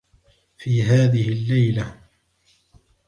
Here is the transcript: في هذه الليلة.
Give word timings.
في 0.57 0.83
هذه 0.83 1.29
الليلة. 1.29 1.97